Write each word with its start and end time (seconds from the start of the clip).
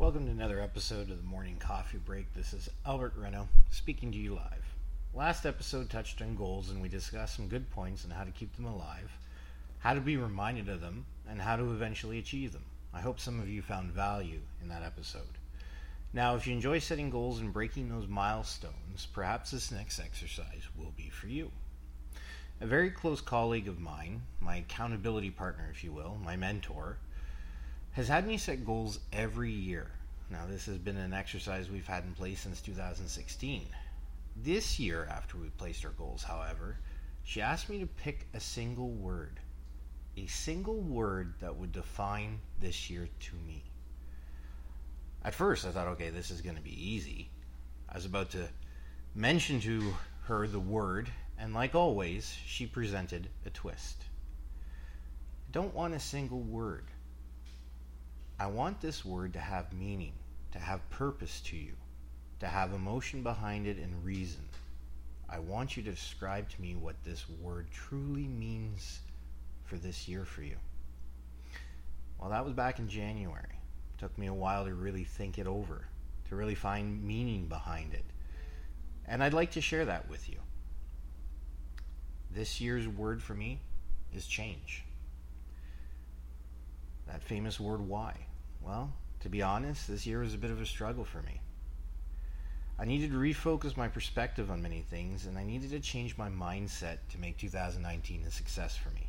Welcome 0.00 0.24
to 0.24 0.32
another 0.32 0.62
episode 0.62 1.10
of 1.10 1.18
the 1.18 1.28
Morning 1.28 1.56
Coffee 1.58 1.98
Break. 1.98 2.32
This 2.32 2.54
is 2.54 2.70
Albert 2.86 3.12
Reno 3.18 3.46
speaking 3.70 4.10
to 4.12 4.16
you 4.16 4.34
live. 4.34 4.64
Last 5.12 5.44
episode 5.44 5.90
touched 5.90 6.22
on 6.22 6.36
goals 6.36 6.70
and 6.70 6.80
we 6.80 6.88
discussed 6.88 7.36
some 7.36 7.48
good 7.48 7.70
points 7.70 8.06
on 8.06 8.10
how 8.10 8.24
to 8.24 8.30
keep 8.30 8.56
them 8.56 8.64
alive, 8.64 9.12
how 9.80 9.92
to 9.92 10.00
be 10.00 10.16
reminded 10.16 10.70
of 10.70 10.80
them, 10.80 11.04
and 11.28 11.38
how 11.38 11.56
to 11.56 11.70
eventually 11.72 12.18
achieve 12.18 12.54
them. 12.54 12.64
I 12.94 13.02
hope 13.02 13.20
some 13.20 13.40
of 13.40 13.50
you 13.50 13.60
found 13.60 13.92
value 13.92 14.40
in 14.62 14.70
that 14.70 14.82
episode. 14.82 15.36
Now, 16.14 16.34
if 16.34 16.46
you 16.46 16.54
enjoy 16.54 16.78
setting 16.78 17.10
goals 17.10 17.38
and 17.40 17.52
breaking 17.52 17.90
those 17.90 18.08
milestones, 18.08 19.06
perhaps 19.12 19.50
this 19.50 19.70
next 19.70 20.00
exercise 20.00 20.62
will 20.78 20.94
be 20.96 21.10
for 21.10 21.26
you. 21.26 21.52
A 22.62 22.66
very 22.66 22.88
close 22.88 23.20
colleague 23.20 23.68
of 23.68 23.78
mine, 23.78 24.22
my 24.40 24.56
accountability 24.56 25.30
partner, 25.30 25.68
if 25.70 25.84
you 25.84 25.92
will, 25.92 26.16
my 26.24 26.36
mentor, 26.36 26.96
has 27.92 28.08
had 28.08 28.26
me 28.26 28.38
set 28.38 28.64
goals 28.64 29.00
every 29.12 29.50
year. 29.50 29.88
Now, 30.30 30.46
this 30.48 30.66
has 30.66 30.78
been 30.78 30.96
an 30.96 31.12
exercise 31.12 31.68
we've 31.68 31.88
had 31.88 32.04
in 32.04 32.14
place 32.14 32.40
since 32.40 32.60
2016. 32.60 33.66
This 34.36 34.78
year, 34.78 35.08
after 35.10 35.36
we 35.36 35.48
placed 35.48 35.84
our 35.84 35.90
goals, 35.90 36.22
however, 36.22 36.78
she 37.24 37.42
asked 37.42 37.68
me 37.68 37.80
to 37.80 37.86
pick 37.86 38.28
a 38.32 38.38
single 38.38 38.90
word. 38.90 39.40
A 40.16 40.26
single 40.26 40.80
word 40.80 41.34
that 41.40 41.56
would 41.56 41.72
define 41.72 42.38
this 42.60 42.88
year 42.88 43.08
to 43.18 43.34
me. 43.44 43.64
At 45.24 45.34
first, 45.34 45.66
I 45.66 45.70
thought, 45.70 45.88
okay, 45.88 46.10
this 46.10 46.30
is 46.30 46.40
going 46.40 46.56
to 46.56 46.62
be 46.62 46.90
easy. 46.90 47.28
I 47.88 47.96
was 47.96 48.06
about 48.06 48.30
to 48.30 48.48
mention 49.16 49.60
to 49.62 49.94
her 50.26 50.46
the 50.46 50.60
word, 50.60 51.10
and 51.38 51.52
like 51.52 51.74
always, 51.74 52.32
she 52.46 52.66
presented 52.66 53.28
a 53.44 53.50
twist. 53.50 54.04
I 55.48 55.52
don't 55.52 55.74
want 55.74 55.94
a 55.94 56.00
single 56.00 56.40
word. 56.40 56.84
I 58.40 58.46
want 58.46 58.80
this 58.80 59.04
word 59.04 59.34
to 59.34 59.38
have 59.38 59.70
meaning, 59.74 60.14
to 60.52 60.58
have 60.58 60.88
purpose 60.88 61.42
to 61.42 61.56
you, 61.58 61.74
to 62.38 62.46
have 62.46 62.72
emotion 62.72 63.22
behind 63.22 63.66
it 63.66 63.76
and 63.76 64.02
reason. 64.02 64.48
I 65.28 65.40
want 65.40 65.76
you 65.76 65.82
to 65.82 65.90
describe 65.90 66.48
to 66.48 66.62
me 66.62 66.74
what 66.74 67.04
this 67.04 67.28
word 67.28 67.66
truly 67.70 68.26
means 68.26 69.00
for 69.64 69.76
this 69.76 70.08
year 70.08 70.24
for 70.24 70.42
you. 70.42 70.56
Well, 72.18 72.30
that 72.30 72.42
was 72.42 72.54
back 72.54 72.78
in 72.78 72.88
January. 72.88 73.58
It 73.94 73.98
took 73.98 74.16
me 74.16 74.28
a 74.28 74.32
while 74.32 74.64
to 74.64 74.72
really 74.72 75.04
think 75.04 75.38
it 75.38 75.46
over, 75.46 75.84
to 76.30 76.34
really 76.34 76.54
find 76.54 77.04
meaning 77.04 77.46
behind 77.46 77.92
it. 77.92 78.06
And 79.06 79.22
I'd 79.22 79.34
like 79.34 79.50
to 79.50 79.60
share 79.60 79.84
that 79.84 80.08
with 80.08 80.30
you. 80.30 80.38
This 82.30 82.58
year's 82.58 82.88
word 82.88 83.22
for 83.22 83.34
me 83.34 83.60
is 84.14 84.26
change. 84.26 84.86
That 87.10 87.24
famous 87.24 87.58
word, 87.58 87.80
why? 87.80 88.14
Well, 88.62 88.92
to 89.20 89.28
be 89.28 89.42
honest, 89.42 89.88
this 89.88 90.06
year 90.06 90.20
was 90.20 90.32
a 90.32 90.38
bit 90.38 90.52
of 90.52 90.60
a 90.60 90.66
struggle 90.66 91.04
for 91.04 91.22
me. 91.22 91.40
I 92.78 92.84
needed 92.84 93.10
to 93.10 93.18
refocus 93.18 93.76
my 93.76 93.88
perspective 93.88 94.48
on 94.50 94.62
many 94.62 94.80
things, 94.80 95.26
and 95.26 95.36
I 95.36 95.42
needed 95.42 95.70
to 95.70 95.80
change 95.80 96.16
my 96.16 96.28
mindset 96.28 96.98
to 97.10 97.18
make 97.18 97.36
2019 97.36 98.22
a 98.26 98.30
success 98.30 98.76
for 98.76 98.90
me. 98.90 99.08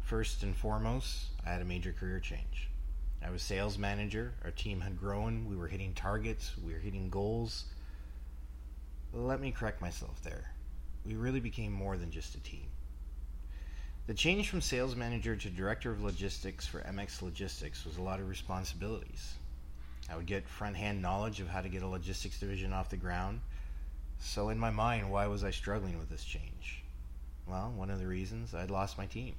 First 0.00 0.42
and 0.42 0.56
foremost, 0.56 1.26
I 1.46 1.50
had 1.50 1.62
a 1.62 1.64
major 1.64 1.92
career 1.92 2.18
change. 2.18 2.68
I 3.22 3.30
was 3.30 3.42
sales 3.42 3.78
manager, 3.78 4.34
our 4.44 4.50
team 4.50 4.80
had 4.80 4.98
grown, 4.98 5.46
we 5.48 5.54
were 5.54 5.68
hitting 5.68 5.94
targets, 5.94 6.52
we 6.62 6.72
were 6.72 6.80
hitting 6.80 7.10
goals. 7.10 7.66
Let 9.12 9.40
me 9.40 9.52
correct 9.52 9.80
myself 9.80 10.20
there. 10.22 10.50
We 11.06 11.14
really 11.14 11.40
became 11.40 11.72
more 11.72 11.96
than 11.96 12.10
just 12.10 12.34
a 12.34 12.40
team. 12.40 12.66
The 14.10 14.16
change 14.16 14.50
from 14.50 14.60
sales 14.60 14.96
manager 14.96 15.36
to 15.36 15.50
director 15.50 15.92
of 15.92 16.02
logistics 16.02 16.66
for 16.66 16.80
MX 16.80 17.22
Logistics 17.22 17.84
was 17.84 17.96
a 17.96 18.02
lot 18.02 18.18
of 18.18 18.28
responsibilities. 18.28 19.34
I 20.10 20.16
would 20.16 20.26
get 20.26 20.48
front 20.48 20.74
hand 20.74 21.00
knowledge 21.00 21.38
of 21.38 21.46
how 21.46 21.60
to 21.60 21.68
get 21.68 21.84
a 21.84 21.86
logistics 21.86 22.40
division 22.40 22.72
off 22.72 22.90
the 22.90 22.96
ground. 22.96 23.40
So, 24.18 24.48
in 24.48 24.58
my 24.58 24.70
mind, 24.70 25.12
why 25.12 25.28
was 25.28 25.44
I 25.44 25.52
struggling 25.52 25.96
with 25.96 26.10
this 26.10 26.24
change? 26.24 26.82
Well, 27.46 27.72
one 27.76 27.88
of 27.88 28.00
the 28.00 28.06
reasons 28.08 28.52
I'd 28.52 28.72
lost 28.72 28.98
my 28.98 29.06
team. 29.06 29.36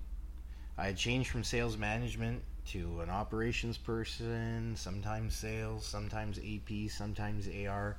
I 0.77 0.85
had 0.85 0.95
changed 0.95 1.31
from 1.31 1.43
sales 1.43 1.75
management 1.75 2.41
to 2.67 3.01
an 3.01 3.09
operations 3.09 3.77
person, 3.77 4.77
sometimes 4.77 5.35
sales, 5.35 5.85
sometimes 5.85 6.39
AP, 6.39 6.89
sometimes 6.89 7.49
AR. 7.67 7.97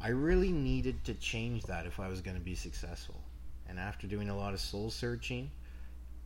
I 0.00 0.08
really 0.08 0.52
needed 0.52 1.04
to 1.04 1.12
change 1.12 1.64
that 1.64 1.84
if 1.84 2.00
I 2.00 2.08
was 2.08 2.22
going 2.22 2.38
to 2.38 2.42
be 2.42 2.54
successful. 2.54 3.20
And 3.68 3.78
after 3.78 4.06
doing 4.06 4.30
a 4.30 4.36
lot 4.38 4.54
of 4.54 4.60
soul 4.60 4.90
searching, 4.90 5.50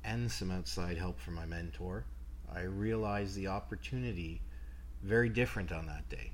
and 0.04 0.30
some 0.30 0.50
outside 0.50 0.96
help 0.96 1.20
from 1.20 1.34
my 1.34 1.46
mentor, 1.46 2.04
I 2.52 2.62
realized 2.62 3.34
the 3.34 3.48
opportunity 3.48 4.40
very 5.02 5.28
different 5.28 5.72
on 5.72 5.86
that 5.86 6.08
day. 6.08 6.32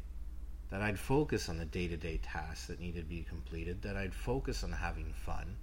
That 0.70 0.82
I'd 0.82 0.98
focus 0.98 1.48
on 1.48 1.58
the 1.58 1.64
day 1.64 1.88
to 1.88 1.96
day 1.96 2.18
tasks 2.22 2.66
that 2.66 2.80
needed 2.80 3.02
to 3.02 3.08
be 3.08 3.22
completed, 3.22 3.82
that 3.82 3.96
I'd 3.96 4.14
focus 4.14 4.64
on 4.64 4.72
having 4.72 5.12
fun, 5.12 5.56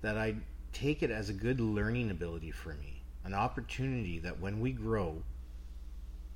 that 0.00 0.16
I'd 0.16 0.40
take 0.72 1.02
it 1.02 1.10
as 1.10 1.28
a 1.28 1.34
good 1.34 1.60
learning 1.60 2.10
ability 2.10 2.50
for 2.50 2.74
me, 2.74 3.02
an 3.24 3.34
opportunity 3.34 4.18
that 4.20 4.40
when 4.40 4.60
we 4.60 4.72
grow, 4.72 5.22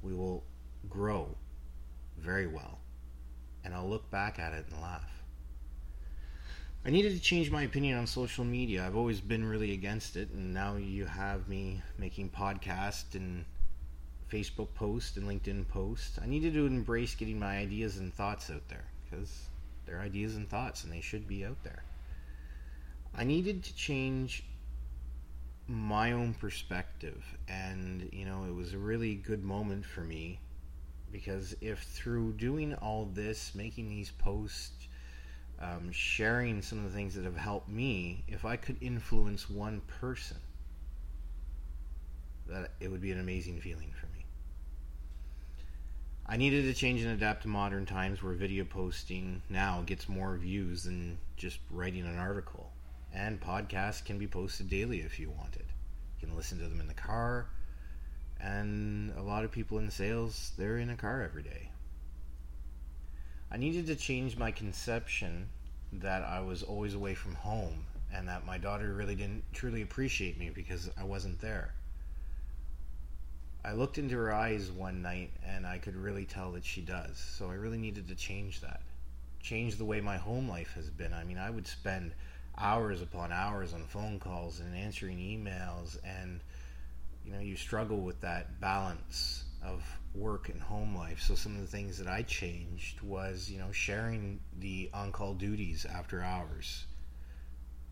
we 0.02 0.14
will 0.14 0.44
grow 0.88 1.36
very 2.18 2.46
well. 2.46 2.78
And 3.64 3.74
I'll 3.74 3.88
look 3.88 4.10
back 4.10 4.38
at 4.38 4.52
it 4.52 4.66
and 4.70 4.80
laugh. 4.82 5.21
I 6.84 6.90
needed 6.90 7.12
to 7.12 7.20
change 7.20 7.48
my 7.48 7.62
opinion 7.62 7.96
on 7.96 8.08
social 8.08 8.44
media. 8.44 8.84
I've 8.84 8.96
always 8.96 9.20
been 9.20 9.44
really 9.44 9.72
against 9.72 10.16
it, 10.16 10.30
and 10.30 10.52
now 10.52 10.74
you 10.74 11.06
have 11.06 11.48
me 11.48 11.80
making 11.96 12.30
podcasts 12.30 13.14
and 13.14 13.44
Facebook 14.28 14.74
posts 14.74 15.16
and 15.16 15.28
LinkedIn 15.28 15.68
posts. 15.68 16.18
I 16.20 16.26
needed 16.26 16.54
to 16.54 16.66
embrace 16.66 17.14
getting 17.14 17.38
my 17.38 17.58
ideas 17.58 17.98
and 17.98 18.12
thoughts 18.12 18.50
out 18.50 18.66
there 18.68 18.84
because 19.04 19.48
they're 19.86 20.00
ideas 20.00 20.34
and 20.34 20.48
thoughts, 20.48 20.82
and 20.82 20.92
they 20.92 21.00
should 21.00 21.28
be 21.28 21.44
out 21.44 21.62
there. 21.62 21.84
I 23.14 23.22
needed 23.22 23.62
to 23.62 23.74
change 23.76 24.42
my 25.68 26.10
own 26.10 26.34
perspective, 26.34 27.22
and 27.46 28.08
you 28.12 28.24
know, 28.24 28.42
it 28.42 28.54
was 28.54 28.74
a 28.74 28.78
really 28.78 29.14
good 29.14 29.44
moment 29.44 29.86
for 29.86 30.00
me 30.00 30.40
because 31.12 31.54
if 31.60 31.80
through 31.84 32.32
doing 32.32 32.74
all 32.74 33.04
this, 33.04 33.54
making 33.54 33.88
these 33.88 34.10
posts, 34.10 34.88
um, 35.60 35.90
sharing 35.92 36.62
some 36.62 36.78
of 36.78 36.84
the 36.84 36.90
things 36.90 37.14
that 37.14 37.24
have 37.24 37.36
helped 37.36 37.68
me, 37.68 38.24
if 38.28 38.44
I 38.44 38.56
could 38.56 38.76
influence 38.80 39.48
one 39.48 39.80
person, 40.00 40.38
that 42.48 42.72
it 42.80 42.90
would 42.90 43.00
be 43.00 43.12
an 43.12 43.20
amazing 43.20 43.60
feeling 43.60 43.92
for 43.98 44.06
me. 44.06 44.24
I 46.26 46.36
needed 46.36 46.62
to 46.62 46.74
change 46.74 47.02
and 47.02 47.10
adapt 47.10 47.42
to 47.42 47.48
modern 47.48 47.84
times 47.84 48.22
where 48.22 48.32
video 48.32 48.64
posting 48.64 49.42
now 49.50 49.82
gets 49.84 50.08
more 50.08 50.36
views 50.36 50.84
than 50.84 51.18
just 51.36 51.58
writing 51.70 52.06
an 52.06 52.18
article. 52.18 52.70
And 53.12 53.40
podcasts 53.40 54.04
can 54.04 54.18
be 54.18 54.26
posted 54.26 54.70
daily 54.70 55.00
if 55.00 55.18
you 55.18 55.30
wanted. 55.30 55.66
You 56.20 56.28
can 56.28 56.36
listen 56.36 56.58
to 56.58 56.64
them 56.68 56.80
in 56.80 56.86
the 56.86 56.94
car. 56.94 57.48
And 58.40 59.12
a 59.16 59.22
lot 59.22 59.44
of 59.44 59.52
people 59.52 59.78
in 59.78 59.90
sales, 59.90 60.52
they're 60.56 60.78
in 60.78 60.90
a 60.90 60.96
car 60.96 61.22
every 61.22 61.42
day. 61.42 61.71
I 63.52 63.58
needed 63.58 63.86
to 63.88 63.96
change 63.96 64.38
my 64.38 64.50
conception 64.50 65.50
that 65.92 66.22
I 66.22 66.40
was 66.40 66.62
always 66.62 66.94
away 66.94 67.14
from 67.14 67.34
home 67.34 67.84
and 68.10 68.26
that 68.26 68.46
my 68.46 68.56
daughter 68.56 68.94
really 68.94 69.14
didn't 69.14 69.44
truly 69.52 69.82
appreciate 69.82 70.38
me 70.38 70.48
because 70.48 70.90
I 70.98 71.04
wasn't 71.04 71.38
there. 71.38 71.74
I 73.62 73.74
looked 73.74 73.98
into 73.98 74.16
her 74.16 74.32
eyes 74.32 74.70
one 74.70 75.02
night 75.02 75.32
and 75.46 75.66
I 75.66 75.76
could 75.76 75.96
really 75.96 76.24
tell 76.24 76.52
that 76.52 76.64
she 76.64 76.80
does. 76.80 77.18
So 77.18 77.50
I 77.50 77.54
really 77.54 77.76
needed 77.76 78.08
to 78.08 78.14
change 78.14 78.62
that. 78.62 78.80
Change 79.42 79.76
the 79.76 79.84
way 79.84 80.00
my 80.00 80.16
home 80.16 80.48
life 80.48 80.72
has 80.74 80.88
been. 80.88 81.12
I 81.12 81.24
mean, 81.24 81.38
I 81.38 81.50
would 81.50 81.66
spend 81.66 82.12
hours 82.56 83.02
upon 83.02 83.32
hours 83.32 83.74
on 83.74 83.84
phone 83.84 84.18
calls 84.18 84.60
and 84.60 84.74
answering 84.74 85.18
emails 85.18 85.98
and 86.04 86.40
you 87.26 87.32
know, 87.32 87.40
you 87.40 87.56
struggle 87.56 87.98
with 87.98 88.22
that 88.22 88.62
balance 88.62 89.44
of 89.64 89.84
work 90.14 90.48
and 90.48 90.60
home 90.60 90.96
life. 90.96 91.20
So 91.20 91.34
some 91.34 91.54
of 91.54 91.60
the 91.60 91.66
things 91.66 91.98
that 91.98 92.08
I 92.08 92.22
changed 92.22 93.00
was, 93.00 93.50
you 93.50 93.58
know, 93.58 93.72
sharing 93.72 94.40
the 94.58 94.90
on-call 94.92 95.34
duties 95.34 95.86
after 95.86 96.22
hours, 96.22 96.86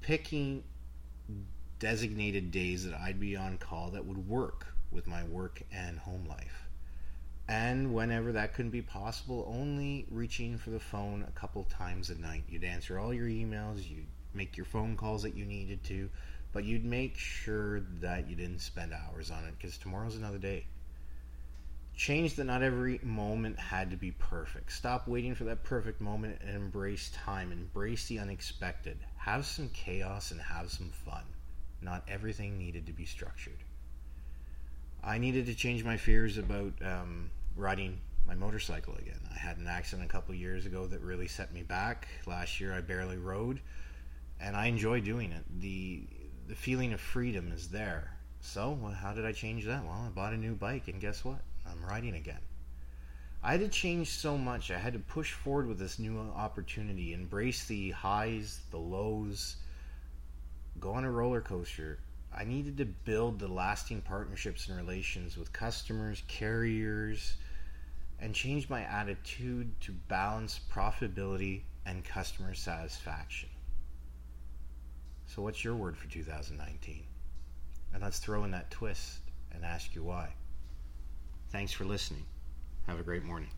picking 0.00 0.64
designated 1.78 2.50
days 2.50 2.84
that 2.84 2.94
I'd 2.94 3.20
be 3.20 3.36
on 3.36 3.58
call 3.58 3.90
that 3.90 4.04
would 4.04 4.28
work 4.28 4.66
with 4.90 5.06
my 5.06 5.24
work 5.24 5.62
and 5.72 5.98
home 5.98 6.26
life. 6.28 6.68
And 7.48 7.94
whenever 7.94 8.32
that 8.32 8.54
couldn't 8.54 8.70
be 8.70 8.82
possible, 8.82 9.52
only 9.52 10.06
reaching 10.10 10.56
for 10.56 10.70
the 10.70 10.78
phone 10.78 11.24
a 11.26 11.32
couple 11.32 11.64
times 11.64 12.10
a 12.10 12.14
night. 12.20 12.44
You'd 12.48 12.64
answer 12.64 12.98
all 12.98 13.12
your 13.12 13.26
emails, 13.26 13.88
you'd 13.88 14.06
make 14.34 14.56
your 14.56 14.66
phone 14.66 14.96
calls 14.96 15.22
that 15.22 15.34
you 15.34 15.44
needed 15.44 15.82
to, 15.84 16.10
but 16.52 16.64
you'd 16.64 16.84
make 16.84 17.16
sure 17.16 17.80
that 18.00 18.28
you 18.28 18.36
didn't 18.36 18.60
spend 18.60 18.92
hours 18.92 19.30
on 19.30 19.44
it 19.44 19.54
because 19.58 19.78
tomorrow's 19.78 20.16
another 20.16 20.38
day. 20.38 20.66
Change 22.00 22.36
that 22.36 22.44
not 22.44 22.62
every 22.62 22.98
moment 23.02 23.58
had 23.58 23.90
to 23.90 23.96
be 23.98 24.12
perfect. 24.12 24.72
Stop 24.72 25.06
waiting 25.06 25.34
for 25.34 25.44
that 25.44 25.64
perfect 25.64 26.00
moment 26.00 26.40
and 26.40 26.56
embrace 26.56 27.10
time. 27.10 27.52
Embrace 27.52 28.08
the 28.08 28.18
unexpected. 28.18 28.96
Have 29.18 29.44
some 29.44 29.68
chaos 29.68 30.30
and 30.30 30.40
have 30.40 30.70
some 30.70 30.88
fun. 30.88 31.24
Not 31.82 32.02
everything 32.08 32.56
needed 32.56 32.86
to 32.86 32.94
be 32.94 33.04
structured. 33.04 33.58
I 35.04 35.18
needed 35.18 35.44
to 35.44 35.54
change 35.54 35.84
my 35.84 35.98
fears 35.98 36.38
about 36.38 36.72
um, 36.82 37.30
writing 37.54 38.00
my 38.26 38.34
motorcycle 38.34 38.94
again. 38.94 39.20
I 39.30 39.36
had 39.36 39.58
an 39.58 39.68
accident 39.68 40.08
a 40.08 40.10
couple 40.10 40.34
years 40.34 40.64
ago 40.64 40.86
that 40.86 41.02
really 41.02 41.28
set 41.28 41.52
me 41.52 41.64
back. 41.64 42.08
Last 42.26 42.62
year 42.62 42.72
I 42.72 42.80
barely 42.80 43.18
rode, 43.18 43.60
and 44.40 44.56
I 44.56 44.68
enjoy 44.68 45.02
doing 45.02 45.32
it. 45.32 45.44
the 45.60 46.04
The 46.48 46.54
feeling 46.54 46.94
of 46.94 47.00
freedom 47.02 47.52
is 47.52 47.68
there. 47.68 48.16
So, 48.40 48.70
well, 48.70 48.92
how 48.92 49.12
did 49.12 49.26
I 49.26 49.32
change 49.32 49.66
that? 49.66 49.84
Well, 49.84 50.06
I 50.06 50.08
bought 50.08 50.32
a 50.32 50.38
new 50.38 50.54
bike, 50.54 50.88
and 50.88 50.98
guess 50.98 51.26
what? 51.26 51.42
I'm 51.70 51.88
riding 51.88 52.14
again. 52.14 52.40
I 53.42 53.52
had 53.52 53.60
to 53.60 53.68
change 53.68 54.10
so 54.10 54.36
much. 54.36 54.70
I 54.70 54.78
had 54.78 54.92
to 54.92 54.98
push 54.98 55.32
forward 55.32 55.66
with 55.66 55.78
this 55.78 55.98
new 55.98 56.18
opportunity, 56.18 57.14
embrace 57.14 57.64
the 57.66 57.90
highs, 57.92 58.60
the 58.70 58.78
lows, 58.78 59.56
go 60.78 60.92
on 60.92 61.04
a 61.04 61.10
roller 61.10 61.40
coaster. 61.40 62.00
I 62.36 62.44
needed 62.44 62.76
to 62.78 62.84
build 62.84 63.38
the 63.38 63.48
lasting 63.48 64.02
partnerships 64.02 64.68
and 64.68 64.76
relations 64.76 65.36
with 65.36 65.52
customers, 65.52 66.22
carriers, 66.28 67.36
and 68.20 68.34
change 68.34 68.68
my 68.68 68.82
attitude 68.82 69.80
to 69.80 69.92
balance 69.92 70.60
profitability 70.70 71.62
and 71.86 72.04
customer 72.04 72.54
satisfaction. 72.54 73.48
So, 75.26 75.42
what's 75.42 75.64
your 75.64 75.76
word 75.76 75.96
for 75.96 76.08
2019? 76.08 77.04
And 77.94 78.02
let's 78.02 78.18
throw 78.18 78.44
in 78.44 78.50
that 78.50 78.70
twist 78.70 79.20
and 79.52 79.64
ask 79.64 79.94
you 79.94 80.04
why. 80.04 80.34
Thanks 81.50 81.72
for 81.72 81.84
listening. 81.84 82.24
Have 82.86 83.00
a 83.00 83.02
great 83.02 83.24
morning. 83.24 83.50